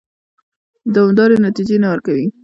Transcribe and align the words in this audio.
دوامدارې 0.93 1.37
نتیجې 1.45 1.77
نه 1.83 1.87
ورکوي. 1.91 2.27